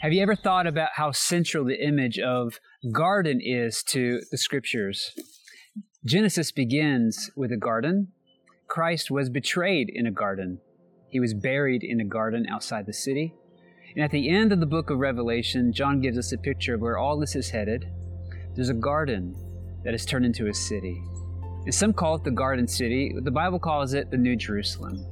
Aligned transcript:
Have 0.00 0.14
you 0.14 0.22
ever 0.22 0.34
thought 0.34 0.66
about 0.66 0.88
how 0.94 1.12
central 1.12 1.66
the 1.66 1.86
image 1.86 2.18
of 2.18 2.58
garden 2.90 3.38
is 3.38 3.82
to 3.82 4.22
the 4.30 4.38
scriptures? 4.38 5.12
Genesis 6.06 6.50
begins 6.52 7.30
with 7.36 7.52
a 7.52 7.58
garden. 7.58 8.08
Christ 8.66 9.10
was 9.10 9.28
betrayed 9.28 9.90
in 9.92 10.06
a 10.06 10.10
garden. 10.10 10.58
He 11.10 11.20
was 11.20 11.34
buried 11.34 11.82
in 11.84 12.00
a 12.00 12.06
garden 12.06 12.46
outside 12.48 12.86
the 12.86 12.94
city. 12.94 13.34
And 13.94 14.02
at 14.02 14.10
the 14.10 14.30
end 14.30 14.52
of 14.52 14.60
the 14.60 14.64
book 14.64 14.88
of 14.88 14.96
Revelation, 14.96 15.70
John 15.70 16.00
gives 16.00 16.16
us 16.16 16.32
a 16.32 16.38
picture 16.38 16.76
of 16.76 16.80
where 16.80 16.96
all 16.96 17.18
this 17.18 17.36
is 17.36 17.50
headed. 17.50 17.84
There's 18.54 18.70
a 18.70 18.74
garden 18.74 19.36
that 19.84 19.92
is 19.92 20.06
turned 20.06 20.24
into 20.24 20.46
a 20.46 20.54
city. 20.54 20.98
And 21.66 21.74
some 21.74 21.92
call 21.92 22.14
it 22.14 22.24
the 22.24 22.30
Garden 22.30 22.66
City. 22.66 23.14
The 23.22 23.30
Bible 23.30 23.58
calls 23.58 23.92
it 23.92 24.10
the 24.10 24.16
New 24.16 24.36
Jerusalem. 24.36 25.04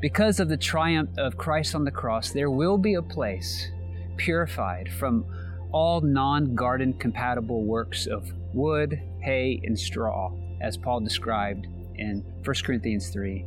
Because 0.00 0.40
of 0.40 0.48
the 0.48 0.56
triumph 0.56 1.10
of 1.18 1.36
Christ 1.36 1.74
on 1.74 1.84
the 1.84 1.90
cross, 1.90 2.30
there 2.30 2.50
will 2.50 2.78
be 2.78 2.94
a 2.94 3.02
place 3.02 3.70
purified 4.16 4.92
from 4.92 5.24
all 5.72 6.00
non 6.00 6.54
garden 6.54 6.92
compatible 6.94 7.64
works 7.64 8.06
of 8.06 8.30
wood, 8.52 9.00
hay, 9.20 9.60
and 9.64 9.78
straw, 9.78 10.32
as 10.60 10.76
Paul 10.76 11.00
described 11.00 11.66
in 11.96 12.24
1 12.44 12.56
Corinthians 12.64 13.08
3. 13.10 13.46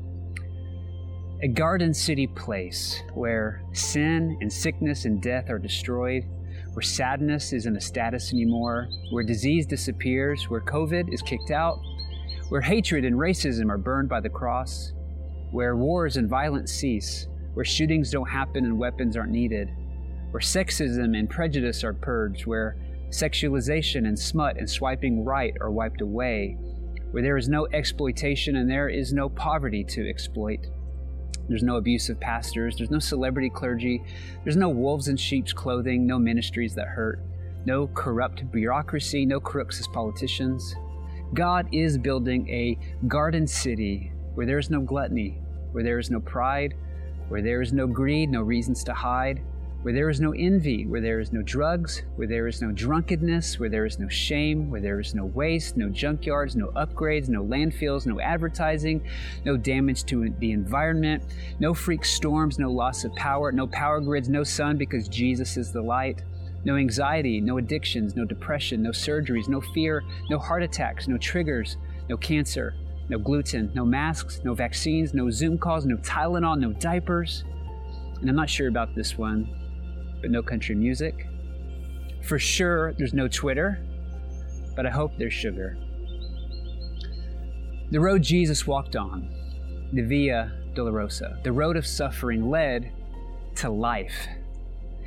A 1.44 1.48
garden 1.48 1.94
city 1.94 2.27
place 2.27 3.02
where 3.13 3.62
sin 3.74 4.38
and 4.41 4.52
sickness 4.52 5.05
and 5.05 5.22
death 5.22 5.49
are 5.49 5.60
destroyed, 5.60 6.24
where 6.74 6.82
sadness 6.82 7.54
isn't 7.54 7.76
a 7.76 7.82
status 7.82 8.34
anymore, 8.34 8.88
where 9.12 9.24
disease 9.24 9.66
disappears, 9.66 10.49
where 10.49 10.62
COVID 10.62 11.13
is 11.13 11.22
kicked 11.22 11.52
out, 11.52 11.80
where 12.49 12.62
hatred 12.62 13.05
and 13.05 13.16
racism 13.16 13.70
are 13.70 13.77
burned 13.77 14.10
by 14.10 14.22
the 14.22 14.30
cross, 14.30 14.94
where 15.55 15.77
wars 15.77 16.18
and 16.18 16.27
violence 16.27 16.70
cease, 16.70 17.27
where 17.54 17.63
shootings 17.63 18.12
don't 18.12 18.27
happen 18.30 18.66
and 18.66 18.77
weapons 18.77 19.16
aren't 19.16 19.32
needed, 19.32 19.70
where 20.32 20.41
sexism 20.41 21.18
and 21.18 21.30
prejudice 21.30 21.82
are 21.82 21.94
purged, 21.94 22.46
where 22.46 22.76
sexualization 23.09 24.05
and 24.05 24.20
smut 24.20 24.57
and 24.57 24.70
swiping 24.70 25.24
right 25.24 25.55
are 25.62 25.71
wiped 25.71 26.02
away, 26.02 26.57
where 27.12 27.24
there 27.24 27.38
is 27.38 27.48
no 27.48 27.68
exploitation 27.71 28.57
and 28.57 28.70
there 28.70 28.90
is 28.90 29.13
no 29.13 29.30
poverty 29.30 29.82
to 29.82 30.10
exploit. 30.10 30.68
There's 31.48 31.63
no 31.63 31.77
abusive 31.77 32.20
pastors, 32.20 32.76
there's 32.76 32.91
no 32.91 32.99
celebrity 32.99 33.49
clergy, 33.49 34.04
there's 34.43 34.58
no 34.58 34.68
wolves 34.68 35.08
in 35.08 35.15
sheep's 35.15 35.54
clothing, 35.54 36.05
no 36.05 36.20
ministries 36.20 36.76
that 36.76 36.90
hurt, 36.90 37.21
no 37.65 37.87
corrupt 37.87 38.52
bureaucracy, 38.52 39.26
no 39.26 39.40
crooks 39.40 39.80
as 39.80 39.87
politicians. 39.87 40.76
God 41.34 41.70
is 41.71 41.98
building 41.98 42.49
a 42.49 42.77
garden 43.08 43.48
city 43.48 44.12
where 44.34 44.46
there 44.46 44.60
is 44.60 44.70
no 44.70 44.82
gluttony, 44.82 45.40
where 45.76 45.84
there 45.84 45.99
is 45.99 46.09
no 46.09 46.21
pride, 46.21 46.73
where 47.27 47.41
there 47.41 47.62
is 47.62 47.73
no 47.73 47.85
greed, 47.85 48.29
no 48.29 48.41
reasons 48.41 48.81
to 48.81 48.93
hide, 48.93 49.41
where 49.81 49.93
there 49.93 50.09
is 50.09 50.21
no 50.21 50.31
envy, 50.31 50.85
where 50.85 51.01
there 51.01 51.20
is 51.20 51.34
no 51.34 51.41
drugs, 51.41 52.04
where 52.15 52.29
there 52.29 52.48
is 52.48 52.62
no 52.62 52.71
drunkenness, 52.71 53.59
where 53.59 53.68
there 53.68 53.85
is 53.85 53.99
no 53.99 54.07
shame, 54.07 54.71
where 54.71 54.79
there 54.79 55.01
is 55.01 55.13
no 55.13 55.26
waste, 55.26 55.76
no 55.76 55.90
junkyards, 55.90 56.55
no 56.55 56.68
upgrades, 56.77 57.27
no 57.27 57.43
landfills, 57.43 58.07
no 58.07 58.21
advertising, 58.21 59.05
no 59.43 59.57
damage 59.57 60.05
to 60.05 60.34
the 60.40 60.53
environment, 60.53 61.21
no 61.59 61.73
freak 61.73 62.05
storms, 62.05 62.57
no 62.57 62.71
loss 62.71 63.03
of 63.03 63.13
power, 63.15 63.51
no 63.51 63.68
power 63.68 63.99
grids, 63.99 64.29
no 64.29 64.46
sun 64.46 64.78
because 64.78 65.09
Jesus 65.09 65.57
is 65.57 65.73
the 65.73 65.81
light. 65.81 66.23
No 66.63 66.78
anxiety, 66.78 67.41
no 67.41 67.57
addictions, 67.57 68.16
no 68.16 68.23
depression, 68.23 68.81
no 68.81 68.91
surgeries, 68.91 69.50
no 69.50 69.59
fear, 69.59 70.03
no 70.29 70.40
heart 70.40 70.63
attacks, 70.63 71.07
no 71.07 71.18
triggers, 71.18 71.75
no 72.09 72.16
cancer, 72.18 72.73
no 73.09 73.20
gluten, 73.20 73.72
no 73.74 73.86
masks, 73.86 74.42
no 74.44 74.53
vaccines, 74.53 75.14
no 75.14 75.30
Zoom 75.30 75.58
calls, 75.58 75.86
no 75.86 75.98
Tylenol, 75.98 76.59
no 76.59 76.74
diapers. 76.74 77.44
And 78.20 78.30
I'm 78.30 78.36
not 78.36 78.50
sure 78.50 78.68
about 78.68 78.96
this 78.96 79.18
one, 79.18 79.48
but 80.22 80.31
no 80.31 80.42
country 80.42 80.75
music. 80.75 81.28
For 82.24 82.40
sure, 82.40 82.94
there's 82.94 83.14
no 83.14 83.28
Twitter, 83.28 83.80
but 84.76 84.86
I 84.86 84.90
hope 84.90 85.12
there's 85.18 85.34
sugar. 85.34 85.78
The 87.92 88.00
road 88.00 88.24
Jesus 88.24 88.66
walked 88.66 88.96
on, 88.96 89.30
the 89.94 90.02
Via 90.02 90.52
Dolorosa, 90.74 91.44
the 91.44 91.52
road 91.52 91.78
of 91.78 91.86
suffering, 91.86 92.50
led 92.50 92.92
to 93.58 93.70
life. 93.70 94.28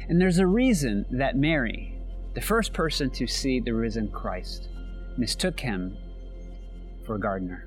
And 0.08 0.20
there's 0.20 0.38
a 0.38 0.46
reason 0.46 1.04
that 1.10 1.36
Mary, 1.36 2.00
the 2.34 2.40
first 2.40 2.72
person 2.72 3.10
to 3.10 3.26
see 3.26 3.58
the 3.58 3.74
risen 3.74 4.08
Christ, 4.10 4.68
mistook 5.16 5.58
him 5.58 5.96
for 7.04 7.16
a 7.16 7.20
gardener. 7.20 7.66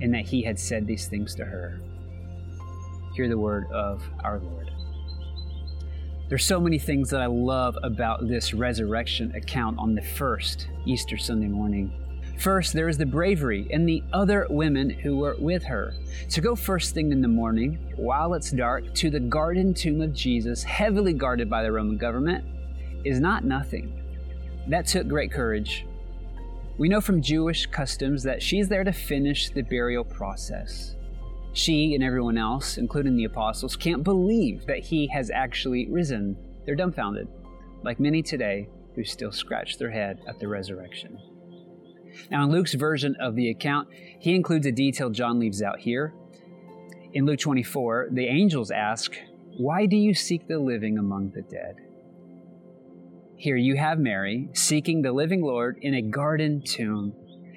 and 0.00 0.12
that 0.14 0.26
he 0.26 0.42
had 0.42 0.58
said 0.58 0.86
these 0.86 1.06
things 1.06 1.34
to 1.36 1.44
her. 1.44 1.80
Hear 3.14 3.28
the 3.28 3.38
word 3.38 3.70
of 3.72 4.02
our 4.22 4.38
Lord. 4.38 4.70
There's 6.28 6.44
so 6.44 6.60
many 6.60 6.78
things 6.78 7.10
that 7.10 7.20
I 7.20 7.26
love 7.26 7.76
about 7.82 8.28
this 8.28 8.54
resurrection 8.54 9.34
account 9.34 9.78
on 9.80 9.96
the 9.96 10.02
first 10.02 10.68
Easter 10.86 11.18
Sunday 11.18 11.48
morning. 11.48 11.92
First, 12.38 12.72
there 12.72 12.88
is 12.88 12.96
the 12.96 13.04
bravery 13.04 13.68
and 13.70 13.86
the 13.86 14.02
other 14.12 14.46
women 14.48 14.88
who 14.88 15.18
were 15.18 15.36
with 15.38 15.64
her. 15.64 15.92
To 16.30 16.40
go 16.40 16.54
first 16.54 16.94
thing 16.94 17.10
in 17.12 17.20
the 17.20 17.28
morning, 17.28 17.92
while 17.96 18.32
it's 18.34 18.50
dark, 18.50 18.94
to 18.94 19.10
the 19.10 19.20
garden 19.20 19.74
tomb 19.74 20.00
of 20.00 20.14
Jesus, 20.14 20.62
heavily 20.62 21.12
guarded 21.12 21.50
by 21.50 21.62
the 21.62 21.72
Roman 21.72 21.98
government, 21.98 22.44
is 23.04 23.20
not 23.20 23.44
nothing. 23.44 23.92
That 24.68 24.86
took 24.86 25.08
great 25.08 25.32
courage. 25.32 25.84
We 26.80 26.88
know 26.88 27.02
from 27.02 27.20
Jewish 27.20 27.66
customs 27.66 28.22
that 28.22 28.42
she's 28.42 28.66
there 28.66 28.84
to 28.84 28.92
finish 28.92 29.50
the 29.50 29.60
burial 29.60 30.02
process. 30.02 30.96
She 31.52 31.94
and 31.94 32.02
everyone 32.02 32.38
else, 32.38 32.78
including 32.78 33.16
the 33.16 33.24
apostles, 33.24 33.76
can't 33.76 34.02
believe 34.02 34.64
that 34.64 34.78
he 34.78 35.06
has 35.08 35.30
actually 35.30 35.90
risen. 35.90 36.38
They're 36.64 36.74
dumbfounded, 36.74 37.28
like 37.82 38.00
many 38.00 38.22
today 38.22 38.66
who 38.94 39.04
still 39.04 39.30
scratch 39.30 39.76
their 39.76 39.90
head 39.90 40.20
at 40.26 40.40
the 40.40 40.48
resurrection. 40.48 41.18
Now, 42.30 42.44
in 42.44 42.50
Luke's 42.50 42.72
version 42.72 43.14
of 43.20 43.36
the 43.36 43.50
account, 43.50 43.88
he 44.18 44.34
includes 44.34 44.64
a 44.64 44.72
detail 44.72 45.10
John 45.10 45.38
leaves 45.38 45.60
out 45.60 45.80
here. 45.80 46.14
In 47.12 47.26
Luke 47.26 47.40
24, 47.40 48.08
the 48.12 48.26
angels 48.26 48.70
ask, 48.70 49.12
Why 49.58 49.84
do 49.84 49.98
you 49.98 50.14
seek 50.14 50.48
the 50.48 50.58
living 50.58 50.96
among 50.96 51.32
the 51.32 51.42
dead? 51.42 51.76
Here 53.40 53.56
you 53.56 53.76
have 53.76 53.98
Mary 53.98 54.50
seeking 54.52 55.00
the 55.00 55.12
living 55.12 55.40
Lord 55.40 55.78
in 55.80 55.94
a 55.94 56.02
garden 56.02 56.60
tomb, 56.62 57.14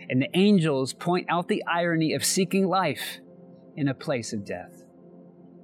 and 0.08 0.22
the 0.22 0.30
angels 0.34 0.94
point 0.94 1.28
out 1.30 1.50
the 1.50 1.62
irony 1.68 2.14
of 2.14 2.24
seeking 2.24 2.70
life 2.70 3.20
in 3.76 3.90
a 3.90 3.94
place 3.94 4.32
of 4.32 4.46
death, 4.46 4.86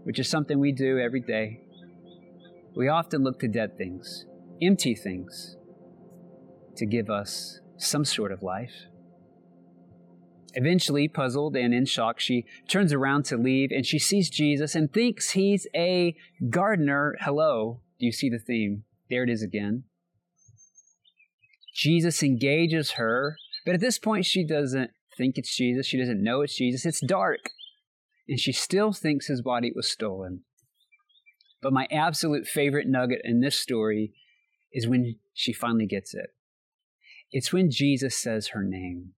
which 0.04 0.20
is 0.20 0.28
something 0.28 0.60
we 0.60 0.74
do 0.74 1.00
every 1.00 1.22
day. 1.22 1.62
We 2.76 2.90
often 2.90 3.24
look 3.24 3.40
to 3.40 3.48
dead 3.48 3.78
things, 3.78 4.26
empty 4.62 4.94
things, 4.94 5.56
to 6.76 6.86
give 6.86 7.10
us 7.10 7.62
some 7.78 8.04
sort 8.04 8.34
of 8.34 8.44
life. 8.44 8.74
Eventually, 10.54 11.08
puzzled 11.08 11.56
and 11.56 11.74
in 11.74 11.86
shock, 11.86 12.20
she 12.20 12.44
turns 12.68 12.92
around 12.92 13.24
to 13.28 13.38
leave 13.38 13.72
and 13.72 13.86
she 13.86 14.00
sees 14.00 14.30
Jesus 14.30 14.76
and 14.76 14.92
thinks 14.92 15.30
he's 15.30 15.66
a 15.74 16.14
gardener. 16.50 17.16
Hello. 17.22 17.80
Do 18.02 18.06
you 18.06 18.12
see 18.12 18.30
the 18.30 18.38
theme? 18.38 18.84
There 19.10 19.24
it 19.24 19.30
is 19.30 19.42
again. 19.42 19.86
Jesus 21.80 22.22
engages 22.22 22.92
her, 22.92 23.38
but 23.66 23.74
at 23.74 23.80
this 23.80 23.98
point, 23.98 24.26
she 24.26 24.46
doesn't 24.46 24.92
think 25.18 25.38
it's 25.38 25.56
Jesus. 25.56 25.86
She 25.86 25.98
doesn't 25.98 26.22
know 26.22 26.42
it's 26.42 26.58
Jesus. 26.58 26.86
It's 26.86 27.00
dark. 27.00 27.52
And 28.28 28.38
she 28.38 28.52
still 28.52 28.92
thinks 28.92 29.28
his 29.28 29.42
body 29.42 29.72
was 29.74 29.90
stolen. 29.90 30.42
But 31.62 31.72
my 31.72 31.88
absolute 31.90 32.48
favorite 32.48 32.88
nugget 32.88 33.22
in 33.24 33.40
this 33.40 33.58
story 33.58 34.12
is 34.74 34.90
when 34.90 35.16
she 35.34 35.54
finally 35.54 35.86
gets 35.86 36.14
it. 36.14 36.32
It's 37.32 37.54
when 37.54 37.72
Jesus 37.72 38.18
says 38.18 38.50
her 38.50 38.64
name. 38.64 39.14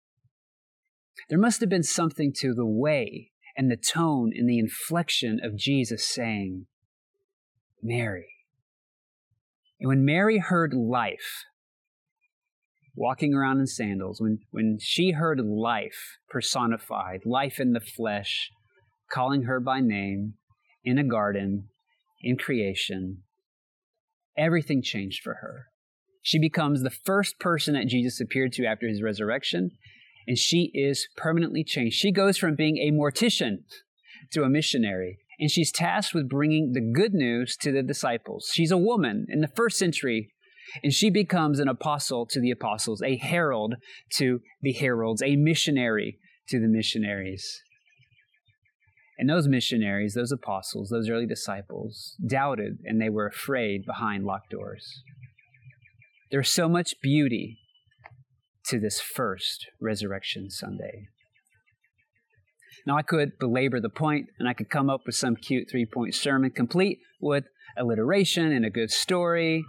There 1.30 1.40
must 1.40 1.62
have 1.62 1.70
been 1.70 1.84
something 1.84 2.32
to 2.42 2.54
the 2.54 2.66
way 2.66 3.32
and 3.58 3.72
the 3.72 3.76
tone 3.76 4.32
and 4.36 4.48
the 4.48 4.60
inflection 4.60 5.40
of 5.44 5.58
Jesus 5.58 6.06
saying, 6.06 6.68
Mary. 7.82 8.30
And 9.80 9.88
when 9.88 10.06
Mary 10.06 10.38
heard 10.38 10.76
life, 10.76 11.46
walking 12.96 13.34
around 13.34 13.60
in 13.60 13.68
sandals, 13.68 14.20
when, 14.20 14.40
when 14.52 14.78
she 14.80 15.12
heard 15.12 15.40
life 15.40 16.18
personified, 16.30 17.22
life 17.26 17.60
in 17.60 17.74
the 17.74 17.80
flesh, 17.80 18.50
calling 19.12 19.44
her 19.44 19.60
by 19.60 19.80
name 19.80 20.34
in 20.84 20.98
a 20.98 21.04
garden, 21.04 21.68
in 22.22 22.38
creation, 22.38 23.24
everything 24.38 24.82
changed 24.82 25.22
for 25.24 25.36
her. 25.36 25.66
She 26.22 26.40
becomes 26.40 26.82
the 26.82 26.90
first 26.90 27.40
person 27.40 27.74
that 27.74 27.88
Jesus 27.88 28.22
appeared 28.22 28.54
to 28.54 28.66
after 28.66 28.88
his 28.88 29.02
resurrection, 29.02 29.72
and 30.28 30.38
she 30.38 30.72
is 30.74 31.08
permanently 31.18 31.64
changed. 31.64 31.96
She 31.96 32.12
goes 32.12 32.38
from 32.38 32.56
being 32.56 32.78
a 32.78 32.92
mortician 32.92 33.64
to 34.34 34.44
a 34.44 34.50
missionary, 34.50 35.18
and 35.40 35.50
she's 35.50 35.72
tasked 35.72 36.14
with 36.14 36.30
bringing 36.30 36.74
the 36.74 36.82
good 36.82 37.14
news 37.14 37.58
to 37.62 37.72
the 37.72 37.82
disciples. 37.82 38.52
She's 38.54 38.72
a 38.72 38.78
woman 38.78 39.26
in 39.30 39.42
the 39.42 39.48
first 39.48 39.78
century, 39.78 40.32
and 40.84 40.94
she 40.94 41.10
becomes 41.10 41.60
an 41.60 41.68
apostle 41.68 42.26
to 42.28 42.40
the 42.40 42.52
apostles, 42.52 43.02
a 43.02 43.18
herald 43.18 43.76
to 44.18 44.40
the 44.62 44.74
heralds, 44.74 45.22
a 45.22 45.36
missionary 45.36 46.18
to 46.50 46.60
the 46.60 46.68
missionaries. 46.68 47.62
And 49.18 49.30
those 49.30 49.48
missionaries, 49.48 50.16
those 50.16 50.32
apostles, 50.32 50.90
those 50.90 51.10
early 51.10 51.28
disciples 51.28 52.16
doubted 52.26 52.80
and 52.86 53.00
they 53.00 53.10
were 53.10 53.28
afraid 53.28 53.86
behind 53.86 54.26
locked 54.26 54.50
doors. 54.50 55.04
There's 56.32 56.50
so 56.50 56.68
much 56.68 56.96
beauty 57.02 57.60
to 58.68 58.80
this 58.80 59.00
first 59.00 59.68
Resurrection 59.80 60.50
Sunday. 60.50 61.08
Now, 62.88 62.98
I 62.98 63.04
could 63.04 63.38
belabor 63.38 63.80
the 63.80 63.90
point 63.90 64.28
and 64.40 64.48
I 64.48 64.54
could 64.54 64.70
come 64.70 64.90
up 64.90 65.02
with 65.06 65.16
some 65.16 65.36
cute 65.36 65.70
three 65.70 65.86
point 65.86 66.16
sermon 66.16 66.52
complete 66.52 67.00
with 67.20 67.44
alliteration 67.78 68.52
and 68.52 68.66
a 68.66 68.70
good 68.70 68.92
story, 68.92 69.64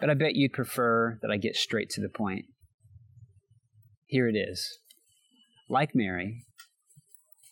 but 0.00 0.10
I 0.10 0.14
bet 0.14 0.34
you'd 0.34 0.52
prefer 0.52 1.18
that 1.22 1.30
I 1.30 1.36
get 1.36 1.56
straight 1.56 1.90
to 1.90 2.00
the 2.00 2.08
point. 2.08 2.46
Here 4.06 4.26
it 4.28 4.34
is. 4.34 4.78
Like 5.68 5.94
Mary, 5.94 6.44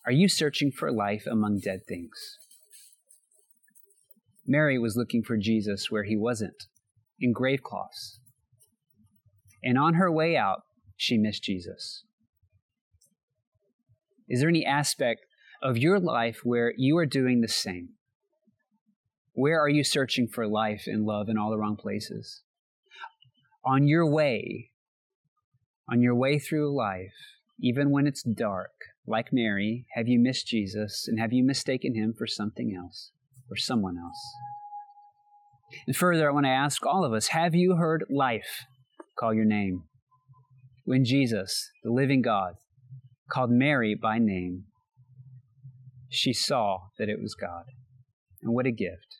are 0.05 0.11
you 0.11 0.27
searching 0.27 0.71
for 0.71 0.91
life 0.91 1.25
among 1.29 1.59
dead 1.59 1.81
things? 1.87 2.37
Mary 4.45 4.79
was 4.79 4.97
looking 4.97 5.23
for 5.23 5.37
Jesus 5.37 5.91
where 5.91 6.03
he 6.03 6.17
wasn't 6.17 6.65
in 7.19 7.31
grave 7.31 7.61
cloths. 7.61 8.19
And 9.63 9.77
on 9.77 9.93
her 9.93 10.11
way 10.11 10.35
out, 10.35 10.61
she 10.97 11.17
missed 11.17 11.43
Jesus. 11.43 12.03
Is 14.27 14.39
there 14.39 14.49
any 14.49 14.65
aspect 14.65 15.21
of 15.61 15.77
your 15.77 15.99
life 15.99 16.39
where 16.43 16.73
you 16.77 16.97
are 16.97 17.05
doing 17.05 17.41
the 17.41 17.47
same? 17.47 17.89
Where 19.39 19.61
are 19.61 19.69
you 19.69 19.85
searching 19.85 20.27
for 20.27 20.45
life 20.49 20.83
and 20.85 21.05
love 21.05 21.29
in 21.29 21.37
all 21.37 21.49
the 21.49 21.57
wrong 21.57 21.77
places? 21.77 22.41
On 23.63 23.87
your 23.87 24.05
way, 24.05 24.71
on 25.89 26.01
your 26.01 26.13
way 26.13 26.39
through 26.39 26.75
life, 26.75 27.13
even 27.57 27.89
when 27.89 28.05
it's 28.05 28.21
dark, 28.21 28.73
like 29.07 29.31
Mary, 29.31 29.85
have 29.93 30.09
you 30.09 30.19
missed 30.19 30.47
Jesus 30.47 31.07
and 31.07 31.21
have 31.21 31.31
you 31.31 31.45
mistaken 31.45 31.95
him 31.95 32.13
for 32.17 32.27
something 32.27 32.75
else 32.77 33.11
or 33.49 33.55
someone 33.55 33.97
else? 33.97 34.21
And 35.87 35.95
further, 35.95 36.29
I 36.29 36.33
want 36.33 36.45
to 36.45 36.49
ask 36.49 36.85
all 36.85 37.05
of 37.05 37.13
us 37.13 37.27
have 37.27 37.55
you 37.55 37.77
heard 37.77 38.03
life 38.09 38.65
call 39.17 39.33
your 39.33 39.45
name? 39.45 39.83
When 40.83 41.05
Jesus, 41.05 41.71
the 41.81 41.93
living 41.93 42.21
God, 42.21 42.55
called 43.31 43.51
Mary 43.51 43.95
by 43.95 44.17
name, 44.19 44.65
she 46.09 46.33
saw 46.33 46.89
that 46.97 47.07
it 47.07 47.21
was 47.21 47.35
God. 47.35 47.63
And 48.41 48.53
what 48.53 48.65
a 48.65 48.71
gift. 48.71 49.18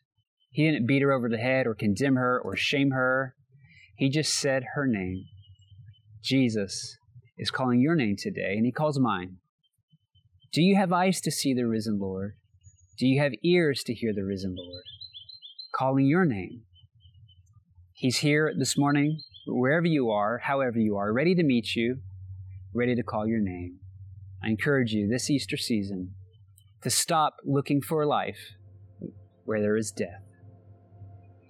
He 0.52 0.70
didn't 0.70 0.88
beat 0.88 1.02
her 1.02 1.12
over 1.12 1.30
the 1.30 1.38
head 1.38 1.68
or 1.68 1.76
condemn 1.76 2.16
her 2.16 2.40
or 2.40 2.56
shame 2.56 2.92
her. 2.92 3.36
He 3.96 4.10
just 4.10 4.34
said 4.34 4.64
her 4.76 4.88
name. 4.88 5.26
Jesus 6.24 6.98
is 7.38 7.52
calling 7.52 7.82
your 7.82 7.96
name 7.96 8.16
today, 8.18 8.54
and 8.56 8.66
he 8.66 8.72
calls 8.72 9.00
mine. 9.00 9.38
Do 10.52 10.62
you 10.62 10.76
have 10.76 10.92
eyes 10.92 11.22
to 11.22 11.32
see 11.32 11.54
the 11.54 11.68
risen 11.68 12.00
Lord? 12.00 12.34
Do 12.98 13.08
you 13.08 13.22
have 13.22 13.34
ears 13.44 13.84
to 13.84 13.94
hear 13.94 14.14
the 14.14 14.26
risen 14.26 14.56
Lord? 14.58 14.84
calling 15.80 16.06
your 16.06 16.26
name. 16.26 16.64
He's 17.94 18.18
here 18.18 18.54
this 18.58 18.78
morning, 18.78 19.22
wherever 19.48 19.86
you 19.86 20.10
are, 20.10 20.40
however 20.40 20.78
you 20.78 20.98
are, 20.98 21.14
ready 21.14 21.36
to 21.36 21.44
meet 21.44 21.76
you, 21.76 22.00
ready 22.74 22.96
to 22.96 23.04
call 23.04 23.26
your 23.26 23.40
name. 23.40 23.80
I 24.44 24.50
encourage 24.50 24.92
you 24.92 25.08
this 25.08 25.30
Easter 25.30 25.56
season 25.56 26.16
to 26.84 26.90
stop 26.90 27.38
looking 27.46 27.82
for 27.82 28.06
life 28.06 28.56
where 29.46 29.62
there 29.62 29.78
is 29.78 29.92
death 29.92 30.29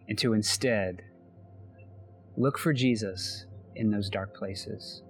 and 0.09 0.17
to 0.17 0.33
instead 0.33 1.03
look 2.35 2.57
for 2.57 2.73
Jesus 2.73 3.45
in 3.75 3.89
those 3.89 4.09
dark 4.09 4.35
places 4.35 5.03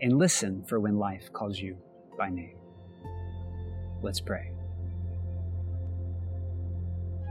and 0.00 0.18
listen 0.18 0.62
for 0.64 0.78
when 0.78 0.98
life 0.98 1.32
calls 1.32 1.58
you 1.58 1.76
by 2.16 2.28
name. 2.28 2.56
Let's 4.02 4.20
pray. 4.20 4.52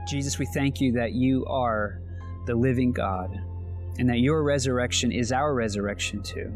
Jesus, 0.08 0.38
we 0.38 0.46
thank 0.46 0.80
you 0.80 0.92
that 0.92 1.12
you 1.12 1.46
are 1.46 2.00
the 2.46 2.54
living 2.54 2.92
God 2.92 3.38
and 3.98 4.08
that 4.08 4.18
your 4.18 4.42
resurrection 4.42 5.12
is 5.12 5.32
our 5.32 5.54
resurrection 5.54 6.22
too. 6.22 6.52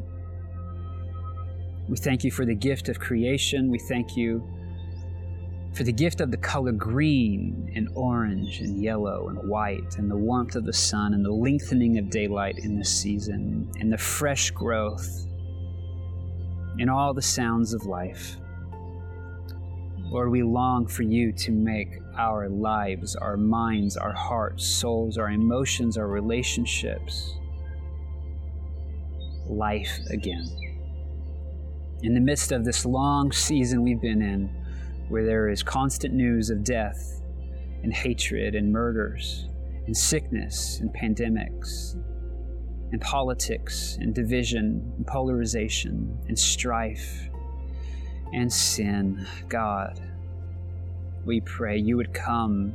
We 1.89 1.97
thank 1.97 2.25
you 2.25 2.31
for 2.31 2.45
the 2.45 2.55
gift 2.55 2.89
of 2.89 2.99
creation. 2.99 3.71
We 3.71 3.79
thank 3.79 4.17
you 4.17 4.47
for 5.75 5.85
the 5.85 5.93
gift 5.93 6.21
of 6.21 6.31
the 6.31 6.37
color 6.37 6.73
green 6.73 7.73
and 7.75 7.89
orange 7.95 8.61
and 8.61 8.83
yellow 8.83 9.29
and 9.29 9.49
white 9.49 9.97
and 9.97 10.11
the 10.11 10.17
warmth 10.17 10.55
of 10.55 10.65
the 10.67 10.73
sun 10.73 11.15
and 11.15 11.25
the 11.25 11.33
lengthening 11.33 11.99
of 11.99 12.11
daylight 12.11 12.59
in 12.59 12.77
this 12.77 12.91
season 12.91 13.71
and 13.81 13.91
the 13.91 13.99
fresh 13.99 14.51
growth 14.51 15.27
and 16.79 16.91
all 16.91 17.15
the 17.15 17.23
sounds 17.23 17.73
of 17.73 17.87
life. 17.87 18.37
Lord, 20.11 20.31
we 20.31 20.43
long 20.43 20.87
for 20.87 21.05
you 21.05 21.33
to 21.33 21.51
make 21.51 21.89
our 22.19 22.51
lives, 22.51 23.17
our 23.17 23.39
minds, 23.39 23.97
our 23.97 24.13
hearts, 24.13 24.67
souls, 24.67 25.17
our 25.17 25.31
emotions, 25.31 25.97
our 25.97 26.09
relationships 26.09 27.39
life 29.47 29.99
again. 30.11 30.47
In 32.03 32.15
the 32.15 32.21
midst 32.21 32.53
of 32.53 32.65
this 32.65 32.85
long 32.85 33.33
season 33.33 33.83
we've 33.83 34.01
been 34.01 34.21
in, 34.21 34.62
where 35.13 35.27
there 35.27 35.51
is 35.51 35.63
constant 35.63 36.15
news 36.15 36.49
of 36.49 36.65
death 36.65 37.21
and 37.83 37.93
hatred 37.93 38.55
and 38.55 38.73
murders 38.73 39.47
and 39.87 39.95
sickness 39.95 40.81
and 40.81 40.89
pandemics 40.95 41.97
and 42.93 43.01
politics 43.03 43.99
and 44.01 44.15
division 44.15 44.91
and 44.97 45.07
polarization 45.07 46.19
and 46.29 46.39
strife 46.39 47.29
and 48.33 48.51
sin, 48.51 49.27
God, 49.51 50.01
we 51.27 51.43
pray 51.43 51.77
you 51.77 51.99
would 51.99 52.15
come 52.15 52.75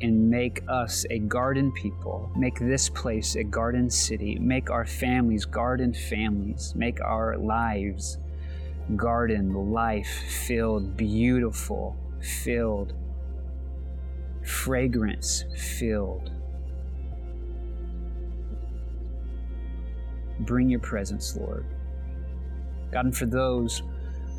and 0.00 0.30
make 0.30 0.62
us 0.68 1.04
a 1.10 1.18
garden 1.18 1.72
people. 1.72 2.30
Make 2.36 2.60
this 2.60 2.88
place 2.88 3.34
a 3.34 3.42
garden 3.42 3.90
city. 3.90 4.38
Make 4.38 4.70
our 4.70 4.84
families 4.84 5.44
garden 5.44 5.92
families. 5.92 6.74
Make 6.76 7.00
our 7.00 7.36
lives 7.36 8.18
garden 8.96 9.72
life 9.72 10.08
filled, 10.46 10.96
beautiful, 10.96 11.96
filled, 12.20 12.94
fragrance 14.44 15.44
filled. 15.78 16.30
Bring 20.40 20.68
your 20.68 20.80
presence, 20.80 21.36
Lord. 21.36 21.64
God, 22.90 23.06
and 23.06 23.16
for 23.16 23.26
those 23.26 23.82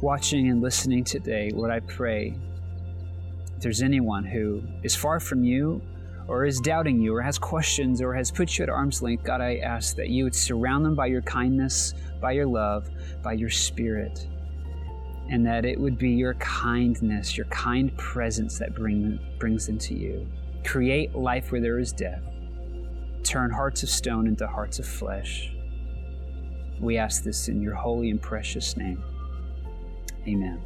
watching 0.02 0.50
and 0.50 0.62
listening 0.62 1.04
today, 1.04 1.50
Lord, 1.54 1.72
I 1.72 1.80
pray 1.80 2.38
if 3.56 3.62
there's 3.62 3.82
anyone 3.82 4.26
who 4.26 4.62
is 4.84 4.96
far 4.96 5.20
from 5.20 5.44
you 5.44 5.82
or 6.28 6.46
is 6.46 6.60
doubting 6.60 7.00
you 7.00 7.16
or 7.16 7.22
has 7.22 7.38
questions 7.38 8.02
or 8.02 8.14
has 8.14 8.32
put 8.32 8.58
you 8.58 8.64
at 8.64 8.70
arm's 8.70 9.02
length, 9.02 9.24
God, 9.24 9.42
I 9.42 9.58
ask 9.58 9.96
that 9.96 10.10
you 10.10 10.24
would 10.26 10.36
surround 10.36 10.86
them 10.86 10.96
by 10.96 11.08
your 11.08 11.22
kindness, 11.22 11.94
by 12.22 12.34
your 12.34 12.46
love, 12.46 12.90
by 13.22 13.34
your 13.34 13.50
spirit, 13.50 14.28
and 15.30 15.46
that 15.46 15.66
it 15.66 15.80
would 15.80 15.98
be 15.98 16.12
your 16.12 16.34
kindness, 16.36 17.38
your 17.38 17.46
kind 17.48 17.96
presence 17.98 18.60
that 18.60 18.76
bring, 18.76 19.20
brings 19.40 19.66
them 19.68 19.78
to 19.80 19.94
you. 19.94 20.28
Create 20.66 21.16
life 21.16 21.52
where 21.52 21.62
there 21.62 21.80
is 21.80 21.92
death. 21.92 22.24
Turn 23.24 23.52
hearts 23.52 23.84
of 23.84 23.90
stone 23.90 24.28
into 24.28 24.48
hearts 24.48 24.80
of 24.80 24.86
flesh. 24.86 25.52
We 26.80 26.98
ask 26.98 27.24
this 27.24 27.48
in 27.48 27.62
your 27.62 27.76
holy 27.76 28.10
and 28.10 28.22
precious 28.22 28.76
name. 28.76 29.02
Amen. 30.28 30.62